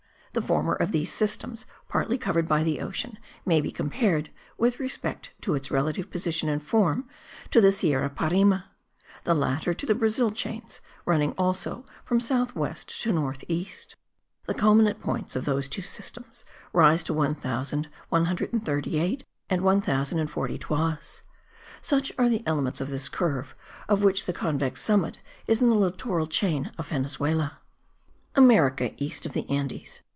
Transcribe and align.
The 0.33 0.41
former 0.41 0.71
of 0.75 0.93
these 0.93 1.11
systems, 1.11 1.65
partly 1.89 2.17
covered 2.17 2.47
by 2.47 2.63
the 2.63 2.79
ocean, 2.79 3.19
may 3.45 3.59
be 3.59 3.69
compared, 3.69 4.29
with 4.57 4.79
respect 4.79 5.31
to 5.41 5.55
its 5.55 5.69
relative 5.69 6.09
position 6.09 6.47
and 6.47 6.63
form, 6.63 7.03
to 7.49 7.59
the 7.59 7.73
Sierra 7.73 8.09
Parime; 8.09 8.63
the 9.25 9.33
latter, 9.33 9.73
to 9.73 9.85
the 9.85 9.93
Brazil 9.93 10.31
chains, 10.31 10.79
running 11.03 11.33
also 11.33 11.85
from 12.05 12.21
south 12.21 12.55
west 12.55 12.97
to 13.01 13.11
north 13.11 13.43
east. 13.49 13.97
The 14.47 14.53
culminant 14.53 15.01
points 15.01 15.35
of 15.35 15.43
those 15.43 15.67
two 15.67 15.81
systems 15.81 16.45
rise 16.71 17.03
to 17.03 17.13
1138 17.13 19.25
and 19.49 19.61
1040 19.61 20.57
toises. 20.59 21.23
Such 21.81 22.13
are 22.17 22.29
the 22.29 22.43
elements 22.47 22.79
of 22.79 22.89
this 22.89 23.09
curve, 23.09 23.53
of 23.89 24.01
which 24.01 24.23
the 24.23 24.31
convex 24.31 24.81
summit 24.81 25.19
is 25.45 25.61
in 25.61 25.67
the 25.67 25.75
littoral 25.75 26.27
chain 26.27 26.71
of 26.77 26.87
Venezuela: 26.87 27.59
AMERICA, 28.37 28.93
EAST 28.95 29.25
OF 29.25 29.33
THE 29.33 29.43
ANDES. 29.49 30.01